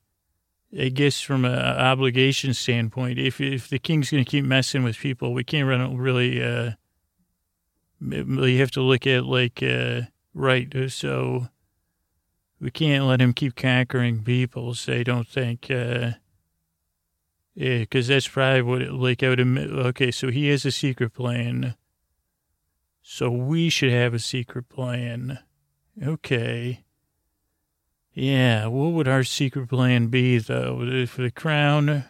[0.78, 4.96] I guess from an obligation standpoint, if if the king's going to keep messing with
[4.96, 6.40] people, we can't run really.
[6.40, 6.72] Uh,
[8.00, 10.72] have to look at like uh, right.
[10.88, 11.48] So
[12.60, 14.74] we can't let him keep conquering people.
[14.74, 15.72] So I don't think.
[15.72, 16.12] Uh,
[17.56, 19.70] yeah, because that's probably what it, like I would admit.
[19.70, 21.74] Okay, so he has a secret plan.
[23.12, 25.40] So we should have a secret plan.
[26.00, 26.84] Okay.
[28.14, 30.78] Yeah, what would our secret plan be, though?
[30.80, 32.04] If the crown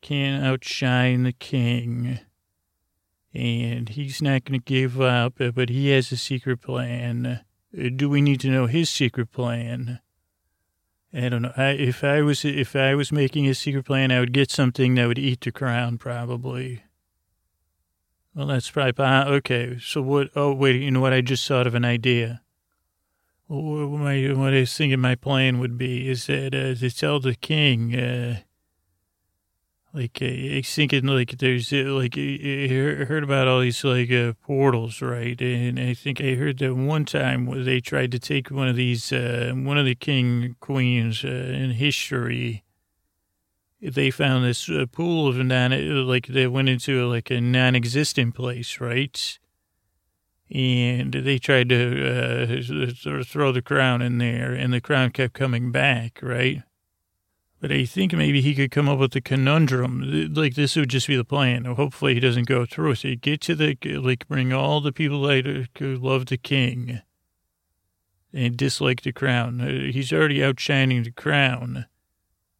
[0.00, 2.20] can't outshine the king,
[3.34, 7.42] and he's not going to give up, uh, but he has a secret plan.
[7.76, 9.98] Uh, do we need to know his secret plan?
[11.12, 11.54] I don't know.
[11.56, 14.94] I, if I was if I was making a secret plan, I would get something
[14.94, 16.84] that would eat the crown, probably.
[18.34, 19.78] Well, that's probably okay.
[19.80, 20.30] So what?
[20.36, 20.80] Oh, wait.
[20.82, 21.12] You know what?
[21.14, 22.42] I just thought of an idea
[23.46, 27.20] What, my, what I was thinking my plan would be is that uh, to tell
[27.20, 28.40] the king, uh,
[29.94, 32.68] like uh, I thinking like there's uh, like I
[33.04, 35.38] heard about all these like uh, portals, right?
[35.40, 39.12] And I think I heard that one time they tried to take one of these,
[39.12, 42.61] uh, one of the king queens uh, in history.
[43.82, 48.80] They found this uh, pool of non, like they went into like a non-existent place,
[48.80, 49.38] right?
[50.54, 55.10] and they tried to uh, sort of throw the crown in there, and the crown
[55.10, 56.62] kept coming back, right?
[57.58, 60.30] But I think maybe he could come up with a conundrum.
[60.34, 61.64] Like this would just be the plan.
[61.64, 63.20] Hopefully he doesn't go through it.
[63.22, 67.00] get to the like, bring all the people that love the king
[68.34, 69.60] and dislike the crown.
[69.60, 71.86] Uh, he's already outshining the crown.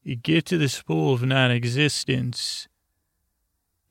[0.03, 2.69] You get to this pool of non-existence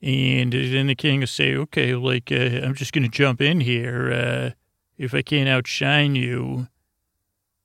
[0.02, 3.62] and then the king will say, okay, like, uh, I'm just going to jump in
[3.62, 4.12] here.
[4.12, 4.50] Uh,
[4.98, 6.68] if I can't outshine you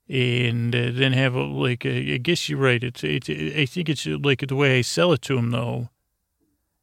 [0.09, 2.83] and uh, then have a, like, a, I guess you're right.
[2.83, 5.89] It's, it's, I think it's like the way I sell it to him though.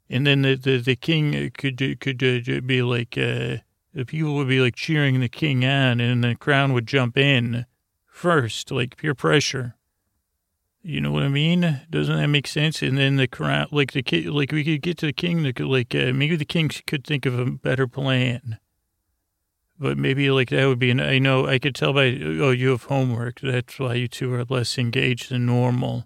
[0.10, 3.58] And then the, the, the king could, could uh, be like, uh,
[3.94, 7.68] the people would be like cheering the king on and the crown would jump in
[8.08, 9.76] first, like peer pressure.
[10.86, 11.82] You know what I mean?
[11.90, 12.82] Doesn't that make sense?
[12.82, 15.42] And then the crown, like the king, like we could get to the king.
[15.58, 18.60] Like uh, maybe the king could think of a better plan.
[19.80, 21.00] But maybe like that would be an.
[21.00, 23.40] I know I could tell by oh you have homework.
[23.40, 26.06] That's why you two are less engaged than normal.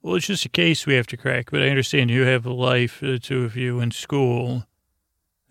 [0.00, 1.50] Well, it's just a case we have to crack.
[1.50, 4.64] But I understand you have a life, the two of you in school.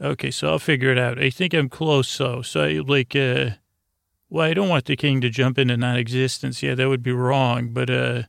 [0.02, 1.22] Okay, so I'll figure it out.
[1.22, 2.42] I think I'm close though.
[2.42, 3.16] So I like.
[3.16, 3.52] uh
[4.32, 6.64] well, I don't want the king to jump into non-existence.
[6.64, 7.74] Yeah, that would be wrong.
[7.74, 8.24] But uh,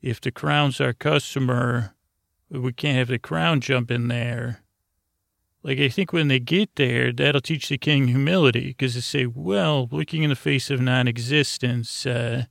[0.00, 1.94] if the crown's our customer,
[2.50, 4.62] we can't have the crown jump in there.
[5.62, 9.26] Like, I think when they get there, that'll teach the king humility because they say,
[9.26, 12.44] well, looking in the face of non-existence, uh,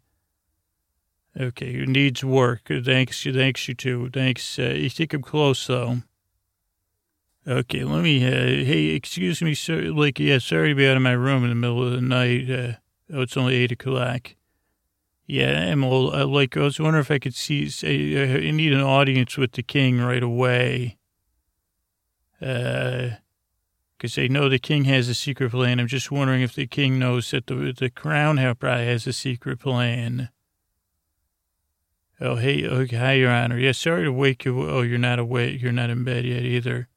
[1.40, 2.70] okay, it needs work.
[2.84, 4.10] Thanks, you thanks you too.
[4.12, 4.60] Thanks.
[4.60, 6.04] Uh, you think I'm close though.
[7.48, 9.84] Okay, let me, uh, hey, excuse me, sir.
[9.84, 12.50] Like, yeah, sorry to be out of my room in the middle of the night.
[12.50, 12.74] Uh,
[13.14, 14.36] oh, it's only eight o'clock.
[15.28, 16.16] Yeah, I'm old.
[16.16, 19.52] Uh, like, I was wondering if I could see, say, I need an audience with
[19.52, 20.98] the king right away.
[22.42, 23.10] Uh,
[23.98, 25.80] because they know the king has a secret plan.
[25.80, 29.60] I'm just wondering if the king knows that the the crown probably has a secret
[29.60, 30.30] plan.
[32.20, 33.58] Oh, hey, hi, Your Honor.
[33.58, 34.70] Yeah, sorry to wake you.
[34.70, 35.62] Oh, you're not awake.
[35.62, 36.90] You're not in bed yet either.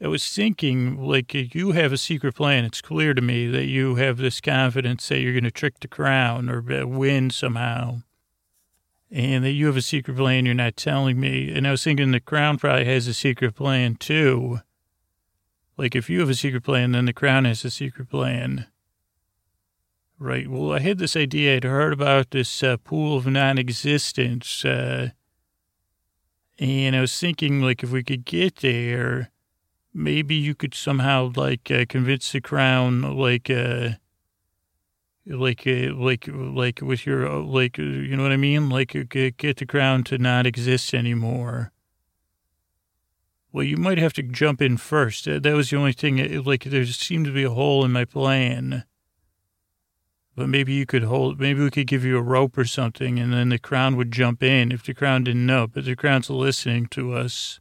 [0.00, 2.66] I was thinking, like, you have a secret plan.
[2.66, 5.88] It's clear to me that you have this confidence that you're going to trick the
[5.88, 8.02] crown or win somehow,
[9.10, 11.50] and that you have a secret plan you're not telling me.
[11.50, 14.60] And I was thinking the crown probably has a secret plan too.
[15.78, 18.66] Like, if you have a secret plan, then the crown has a secret plan.
[20.18, 20.48] Right.
[20.48, 21.56] Well, I had this idea.
[21.56, 24.62] I'd heard about this uh, pool of non existence.
[24.62, 25.10] Uh,
[26.58, 29.30] and I was thinking, like, if we could get there
[29.96, 33.90] maybe you could somehow like uh, convince the crown, like, uh,
[35.26, 38.68] like, uh, like, like with your, uh, like, you know what I mean?
[38.68, 41.72] Like, uh, get, the crown to not exist anymore.
[43.52, 45.24] Well, you might have to jump in first.
[45.24, 46.44] That was the only thing.
[46.44, 48.84] Like, there seemed to be a hole in my plan.
[50.36, 53.32] But maybe you could hold, maybe we could give you a rope or something, and
[53.32, 55.66] then the crown would jump in if the crown didn't know.
[55.66, 57.58] But the crown's listening to us.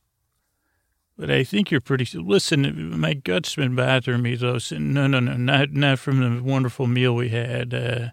[1.17, 2.05] But I think you're pretty.
[2.17, 4.59] Listen, my gut's been bothering me though.
[4.71, 7.73] No, no, no, not not from the wonderful meal we had.
[7.73, 8.09] Uh,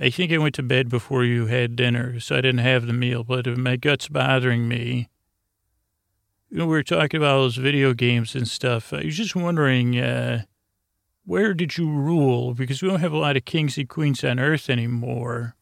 [0.00, 2.92] I think I went to bed before you had dinner, so I didn't have the
[2.92, 3.24] meal.
[3.24, 5.08] But my gut's bothering me.
[6.50, 8.94] You know, we were talking about those video games and stuff.
[8.94, 10.44] I was just wondering, uh,
[11.26, 12.54] where did you rule?
[12.54, 15.56] Because we don't have a lot of kings and queens on Earth anymore.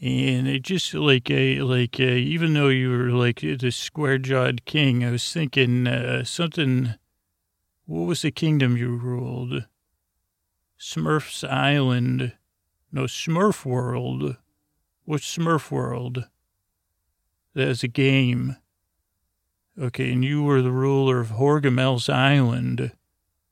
[0.00, 4.64] And it just like a like a, even though you were like the square jawed
[4.64, 6.94] king, I was thinking uh, something.
[7.86, 9.66] What was the kingdom you ruled?
[10.78, 12.34] Smurf's Island,
[12.92, 14.36] no Smurf World.
[15.04, 16.28] What's Smurf World?
[17.54, 18.56] That was a game.
[19.80, 22.92] Okay, and you were the ruler of Horgamel's Island.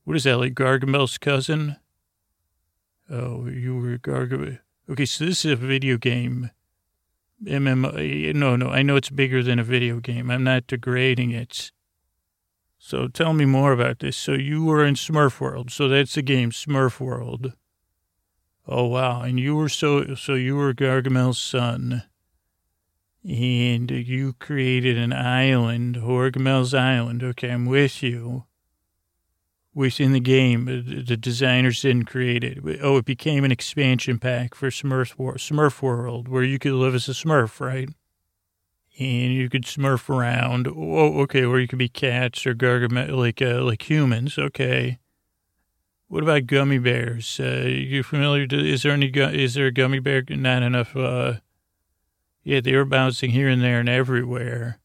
[0.03, 1.77] What is that, like Gargamel's cousin?
[3.09, 4.59] Oh, you were Gargamel.
[4.89, 6.51] Okay, so this is a video game.
[7.43, 8.33] MMO.
[8.33, 10.31] No, no, I know it's bigger than a video game.
[10.31, 11.71] I'm not degrading it.
[12.79, 14.15] So tell me more about this.
[14.15, 15.71] So you were in Smurf World.
[15.71, 17.53] So that's the game, Smurf World.
[18.65, 19.21] Oh wow!
[19.21, 22.03] And you were so so you were Gargamel's son,
[23.23, 27.23] and you created an island, Gargamel's Island.
[27.23, 28.45] Okay, I'm with you
[29.77, 30.65] within the game.
[30.65, 32.57] The designers didn't create it.
[32.81, 37.07] Oh, it became an expansion pack for Smurf, Smurf World where you could live as
[37.07, 37.87] a Smurf, right?
[38.99, 40.67] And you could Smurf around.
[40.67, 44.39] Oh, okay, or you could be cats or Gargamel, like uh, like humans.
[44.39, 44.97] Okay.
[46.07, 47.39] What about gummy bears?
[47.39, 48.47] Uh, you familiar?
[48.47, 49.07] To, is there any?
[49.07, 50.23] Is there a gummy bear?
[50.27, 50.95] Not enough.
[50.95, 51.35] Uh,
[52.43, 54.79] yeah, they were bouncing here and there and everywhere.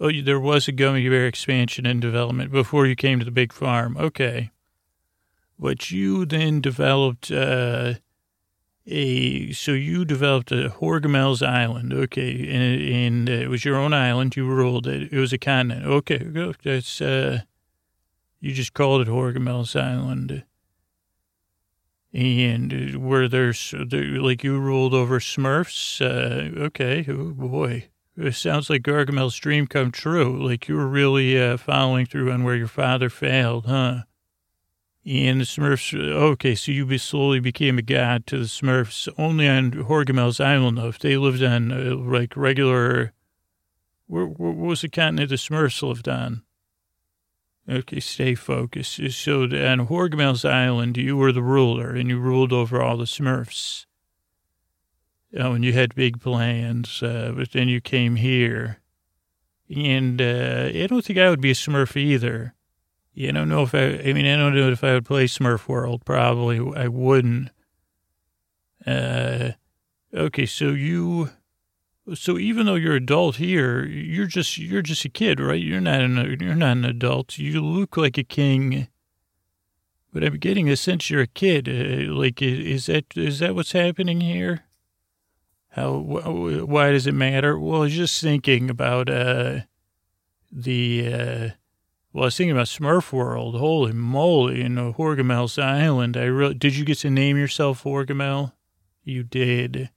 [0.00, 3.52] Oh, there was a gummy bear expansion in development before you came to the big
[3.52, 3.96] farm.
[3.96, 4.50] Okay.
[5.56, 7.94] But you then developed uh,
[8.86, 11.92] a, so you developed a Horgamel's Island.
[11.92, 12.32] Okay.
[12.50, 14.34] And, and it was your own island.
[14.34, 15.12] You ruled it.
[15.12, 15.86] It was a continent.
[15.86, 16.18] Okay.
[16.64, 17.42] That's, uh,
[18.40, 20.44] you just called it Horgamel's Island.
[22.12, 23.54] And were there,
[23.90, 26.00] like you ruled over Smurfs?
[26.00, 27.06] Uh, okay.
[27.08, 27.88] Oh, boy.
[28.16, 30.46] It sounds like Gargamel's dream come true.
[30.46, 34.02] Like you were really uh, following through on where your father failed, huh?
[35.06, 39.72] And the Smurfs, okay, so you slowly became a god to the Smurfs only on
[39.72, 40.88] Horgamel's Island, though.
[40.88, 43.12] If they lived on, uh, like, regular,
[44.06, 46.42] where, what was the continent the Smurfs lived on?
[47.68, 48.98] Okay, stay focused.
[49.12, 53.84] So on Horgamel's Island, you were the ruler, and you ruled over all the Smurfs.
[55.36, 58.78] Oh, and you had big plans, uh, but then you came here.
[59.74, 62.54] And uh, I don't think I would be a Smurf either.
[63.16, 65.66] I don't know if I, I mean, I don't know if I would play Smurf
[65.68, 66.04] World.
[66.04, 67.50] Probably I wouldn't.
[68.86, 69.52] Uh,
[70.12, 71.30] okay, so you,
[72.14, 75.60] so even though you're adult here, you're just, you're just a kid, right?
[75.60, 77.38] You're not an, you're not an adult.
[77.38, 78.88] You look like a king.
[80.12, 81.68] But I'm getting a sense you're a kid.
[81.68, 84.64] Uh, like, is that, is that what's happening here?
[85.74, 87.58] How, why does it matter?
[87.58, 89.62] Well, I was just thinking about, uh,
[90.52, 91.48] the, uh,
[92.12, 93.56] well, I was thinking about Smurf World.
[93.56, 96.16] Holy moly, in uh, Horgamel's Island.
[96.16, 98.52] I really, did you get to name yourself Horgamel?
[99.02, 99.90] You did.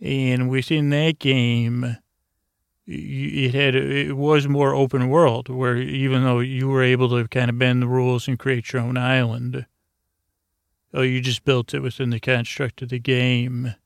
[0.00, 1.98] And within that game,
[2.84, 7.50] it had, it was more open world where even though you were able to kind
[7.50, 9.64] of bend the rules and create your own island,
[10.92, 13.76] oh, you just built it within the construct of the game.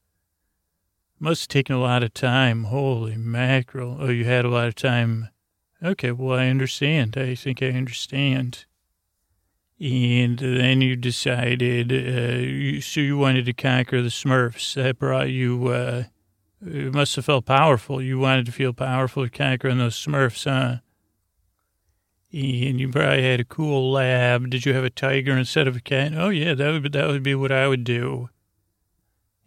[1.19, 2.65] Must have taken a lot of time.
[2.65, 3.97] Holy mackerel.
[4.01, 5.31] Oh, you had a lot of time.
[5.83, 7.17] Okay, well, I understand.
[7.17, 8.67] I think I understand.
[9.81, 14.75] And then you decided, uh, you, so you wanted to conquer the Smurfs.
[14.75, 16.05] That brought you, uh,
[16.61, 18.01] must have felt powerful.
[18.03, 20.81] You wanted to feel powerful conquering those Smurfs, huh?
[22.33, 24.51] And you probably had a cool lab.
[24.51, 26.13] Did you have a tiger instead of a cat?
[26.15, 28.29] Oh, yeah, that would, that would be what I would do.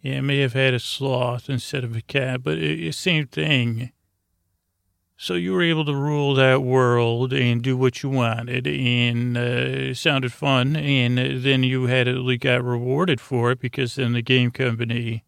[0.02, 3.92] Yeah, may have had a sloth instead of a cat, but the same thing.
[5.16, 9.40] So you were able to rule that world and do what you wanted, and uh,
[9.90, 10.76] it sounded fun.
[10.76, 15.24] And then you had at least got rewarded for it because then the game company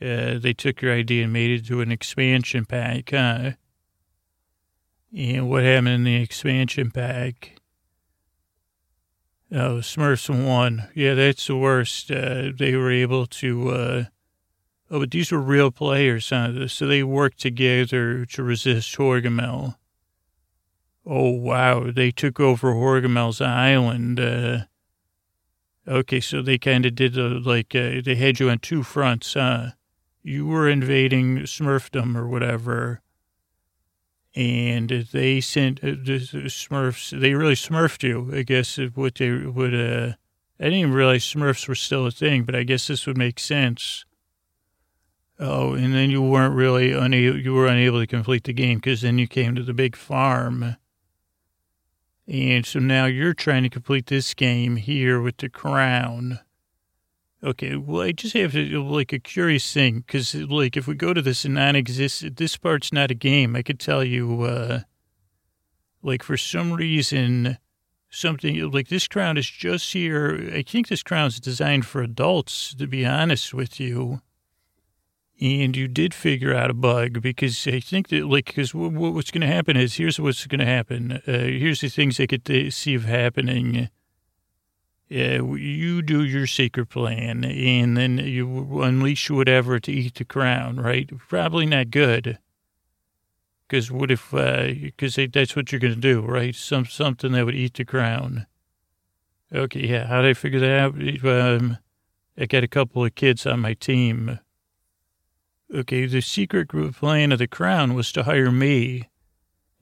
[0.00, 3.52] uh, they took your idea and made it to an expansion pack, huh?
[5.16, 7.53] And what happened in the expansion pack?
[9.56, 10.88] Oh, Smurfs won.
[10.96, 12.10] Yeah, that's the worst.
[12.10, 13.68] Uh, they were able to.
[13.70, 14.04] Uh,
[14.90, 16.66] oh, but these were real players, huh?
[16.66, 19.76] So they worked together to resist Horgamel.
[21.06, 21.92] Oh, wow.
[21.92, 24.18] They took over Horgamel's island.
[24.18, 24.64] Uh,
[25.86, 29.34] okay, so they kind of did a, like, uh, they had you on two fronts,
[29.34, 29.70] huh?
[30.24, 33.03] You were invading Smurfdom or whatever
[34.34, 37.18] and they sent uh, the Smurfs.
[37.18, 38.78] They really Smurfed you, I guess.
[38.94, 39.74] What they would.
[39.74, 40.14] Uh,
[40.58, 43.38] I didn't even realize Smurfs were still a thing, but I guess this would make
[43.38, 44.04] sense.
[45.38, 47.38] Oh, and then you weren't really unable.
[47.38, 50.76] You were unable to complete the game because then you came to the big farm,
[52.26, 56.40] and so now you're trying to complete this game here with the crown.
[57.44, 61.12] Okay, well, I just have to, like a curious thing because, like, if we go
[61.12, 63.54] to this and non-exist, this part's not a game.
[63.54, 64.80] I could tell you, uh,
[66.02, 67.58] like, for some reason,
[68.08, 70.50] something like this crown is just here.
[70.54, 74.22] I think this crown's designed for adults, to be honest with you.
[75.38, 79.42] And you did figure out a bug because I think that, like, because what's going
[79.42, 81.20] to happen is here's what's going to happen.
[81.26, 83.90] Uh, here's the things I could see of happening
[85.10, 90.76] uh, you do your secret plan, and then you unleash whatever to eat the crown,
[90.76, 91.10] right?
[91.28, 92.38] Probably not good.
[93.68, 96.54] Because what if, because uh, that's what you're going to do, right?
[96.54, 98.46] Some Something that would eat the crown.
[99.52, 100.94] Okay, yeah, how did I figure that out?
[101.24, 101.78] Um,
[102.36, 104.40] I got a couple of kids on my team.
[105.72, 109.08] Okay, the secret plan of the crown was to hire me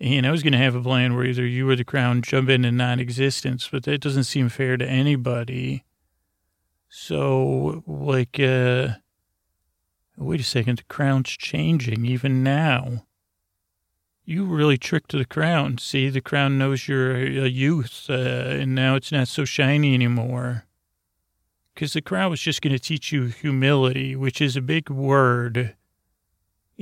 [0.02, 2.48] and I was going to have a plan where either you or the crown jump
[2.48, 5.84] into non-existence, but that doesn't seem fair to anybody.
[6.88, 8.94] So, like, uh,
[10.16, 13.04] wait a second, the crown's changing even now.
[14.24, 15.78] You really tricked the crown.
[15.78, 20.64] See, the crown knows you're a youth, uh, and now it's not so shiny anymore.
[21.74, 25.76] Because the crown was just going to teach you humility, which is a big word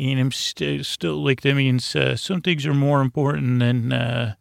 [0.00, 4.34] and I'm st- still like that means uh, some things are more important than uh,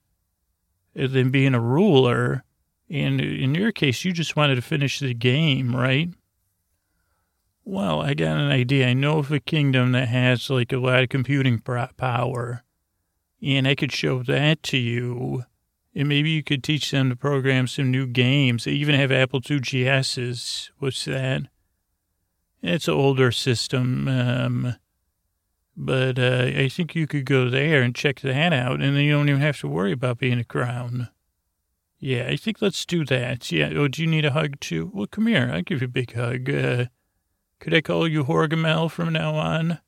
[0.95, 2.43] than being a ruler.
[2.89, 6.09] And in your case, you just wanted to finish the game, right?
[7.63, 8.87] Well, I got an idea.
[8.87, 12.63] I know of a kingdom that has like a lot of computing power,
[13.43, 15.43] and I could show that to you.
[15.93, 18.63] And maybe you could teach them to program some new games.
[18.63, 20.69] They even have Apple II GSs.
[20.79, 21.43] What's that?
[22.61, 24.07] It's an older system.
[24.07, 24.75] Um,
[25.81, 29.13] but uh, I think you could go there and check that out, and then you
[29.13, 31.07] don't even have to worry about being a crown.
[31.99, 33.49] Yeah, I think let's do that.
[33.49, 33.71] Yeah.
[33.75, 34.91] Oh, do you need a hug too?
[34.93, 35.49] Well, come here.
[35.53, 36.49] I'll give you a big hug.
[36.49, 36.85] Uh,
[37.61, 39.79] could I call you Horgamel from now on?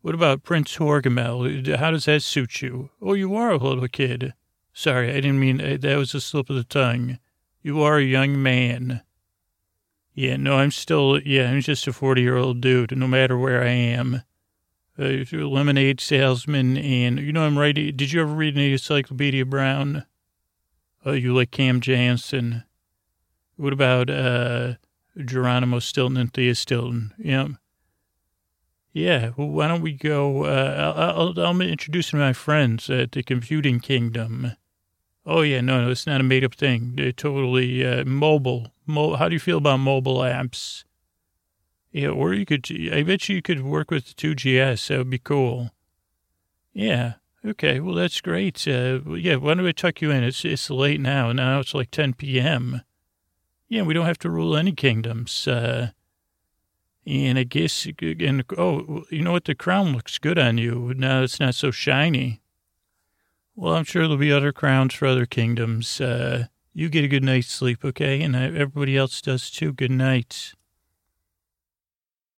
[0.00, 1.76] What about Prince Horgamel?
[1.76, 2.90] How does that suit you?
[3.02, 4.32] Oh, you are a little kid.
[4.72, 7.18] Sorry, I didn't mean uh, that was a slip of the tongue.
[7.62, 9.02] You are a young man.
[10.14, 13.62] Yeah, no, I'm still, yeah, I'm just a 40 year old dude, no matter where
[13.62, 14.22] I am
[15.00, 17.96] uh, lemonade salesman, and you know I'm writing.
[17.96, 20.04] Did you ever read any Encyclopedia Brown?
[21.04, 22.64] Oh, you like Cam Jansen?
[23.56, 24.74] What about uh,
[25.24, 27.12] Geronimo Stilton and Thea Stilton?
[27.18, 27.48] Yeah.
[28.92, 30.44] Yeah, well, why don't we go?
[30.44, 34.52] Uh, I'll, I'll, I'll introduce my friends at the Computing Kingdom.
[35.24, 36.94] Oh, yeah, no, no, it's not a made up thing.
[36.96, 38.72] They're totally uh, mobile.
[38.86, 40.84] Mo- How do you feel about mobile apps?
[41.92, 44.88] Yeah, or you could, I bet you could work with the 2GS.
[44.88, 45.70] That would be cool.
[46.72, 47.14] Yeah.
[47.44, 47.80] Okay.
[47.80, 48.66] Well, that's great.
[48.68, 49.36] Uh, yeah.
[49.36, 50.22] Why don't we tuck you in?
[50.22, 51.32] It's, it's late now.
[51.32, 52.82] Now it's like 10 p.m.
[53.68, 53.82] Yeah.
[53.82, 55.48] We don't have to rule any kingdoms.
[55.48, 55.90] Uh,
[57.06, 59.46] and I guess, and oh, you know what?
[59.46, 60.94] The crown looks good on you.
[60.96, 62.40] Now it's not so shiny.
[63.56, 66.00] Well, I'm sure there'll be other crowns for other kingdoms.
[66.00, 68.22] Uh, you get a good night's sleep, okay?
[68.22, 69.72] And everybody else does too.
[69.72, 70.54] Good night.